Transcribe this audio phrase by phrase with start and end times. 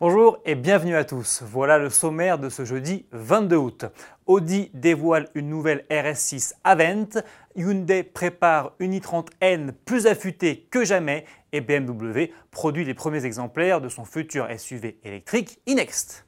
[0.00, 1.44] Bonjour et bienvenue à tous.
[1.46, 3.84] Voilà le sommaire de ce jeudi 22 août.
[4.26, 7.22] Audi dévoile une nouvelle RS6 Avent,
[7.54, 13.88] Hyundai prépare une i30N plus affûtée que jamais et BMW produit les premiers exemplaires de
[13.88, 16.26] son futur SUV électrique e-Next.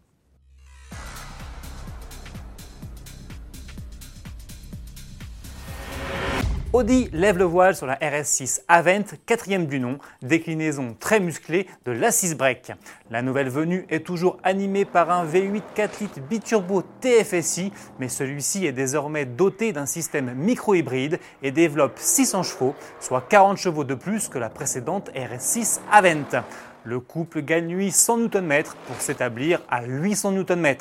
[6.77, 11.93] Audi lève le voile sur la RS6 Avent, quatrième du nom, déclinaison très musclée de
[11.93, 12.71] l'Assis Break.
[13.11, 18.67] La nouvelle venue est toujours animée par un V8 4 litres biturbo TFSI, mais celui-ci
[18.67, 24.29] est désormais doté d'un système micro-hybride et développe 600 chevaux, soit 40 chevaux de plus
[24.29, 26.43] que la précédente RS6 Avent.
[26.85, 30.77] Le couple gagne 800 Nm pour s'établir à 800 Nm.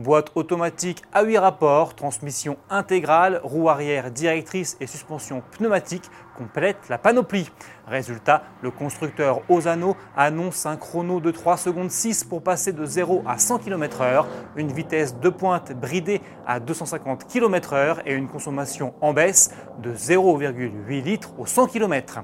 [0.00, 6.04] Boîte automatique à 8 rapports, transmission intégrale, roue arrière directrice et suspension pneumatique
[6.38, 7.50] complètent la panoplie.
[7.86, 13.24] Résultat, le constructeur Osano annonce un chrono de 3 secondes 6 pour passer de 0
[13.26, 14.24] à 100 km/h,
[14.56, 19.50] une vitesse de pointe bridée à 250 km/h et une consommation en baisse
[19.82, 22.20] de 0,8 litres au 100 km.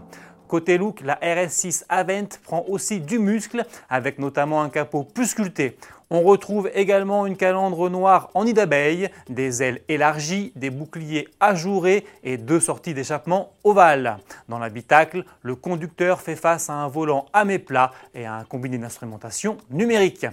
[0.49, 5.77] Côté look, la RS6 Avent prend aussi du muscle avec notamment un capot plus sculpté.
[6.09, 12.07] On retrouve également une calandre noire en nid d'abeille, des ailes élargies, des boucliers ajourés
[12.23, 14.19] et deux sorties d'échappement ovales.
[14.49, 18.79] Dans l'habitacle, le conducteur fait face à un volant à plat et à un combiné
[18.79, 20.27] d'instrumentation numérique.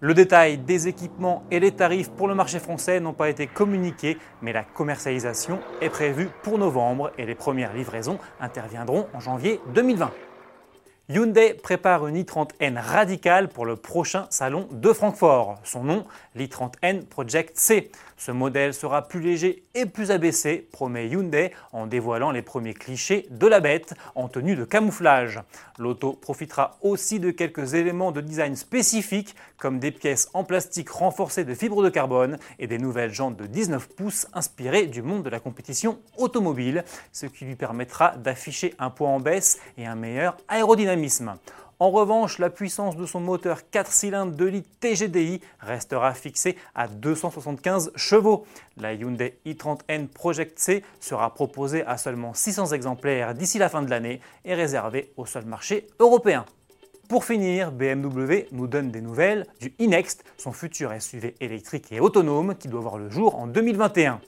[0.00, 4.18] Le détail des équipements et les tarifs pour le marché français n'ont pas été communiqués,
[4.42, 10.10] mais la commercialisation est prévue pour novembre et les premières livraisons interviendront en janvier 2020.
[11.12, 15.58] Hyundai prépare une i30N radicale pour le prochain salon de Francfort.
[15.64, 16.04] Son nom,
[16.36, 17.90] l'i30N Project C.
[18.16, 23.26] Ce modèle sera plus léger et plus abaissé, promet Hyundai en dévoilant les premiers clichés
[23.30, 25.40] de la bête en tenue de camouflage.
[25.78, 31.44] L'auto profitera aussi de quelques éléments de design spécifiques comme des pièces en plastique renforcées
[31.44, 35.30] de fibres de carbone et des nouvelles jantes de 19 pouces inspirées du monde de
[35.30, 40.36] la compétition automobile, ce qui lui permettra d'afficher un poids en baisse et un meilleur
[40.46, 40.99] aérodynamisme.
[41.82, 46.88] En revanche, la puissance de son moteur 4 cylindres 2 litres TGDI restera fixée à
[46.88, 48.44] 275 chevaux.
[48.76, 53.88] La Hyundai i30N Project C sera proposée à seulement 600 exemplaires d'ici la fin de
[53.88, 56.44] l'année et réservée au seul marché européen.
[57.08, 62.54] Pour finir, BMW nous donne des nouvelles du e-Next, son futur SUV électrique et autonome
[62.54, 64.20] qui doit voir le jour en 2021.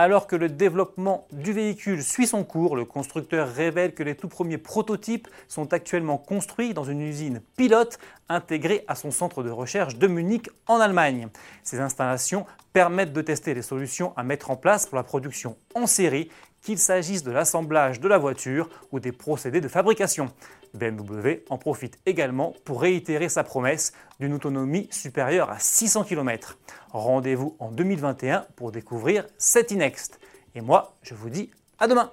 [0.00, 4.28] Alors que le développement du véhicule suit son cours, le constructeur révèle que les tout
[4.28, 7.98] premiers prototypes sont actuellement construits dans une usine pilote
[8.28, 11.26] intégrée à son centre de recherche de Munich en Allemagne.
[11.64, 15.88] Ces installations permettent de tester les solutions à mettre en place pour la production en
[15.88, 16.30] série
[16.62, 20.30] qu'il s'agisse de l'assemblage de la voiture ou des procédés de fabrication.
[20.74, 26.58] BMW en profite également pour réitérer sa promesse d'une autonomie supérieure à 600 km.
[26.90, 30.20] Rendez-vous en 2021 pour découvrir cet iNext.
[30.54, 32.10] Et moi, je vous dis à demain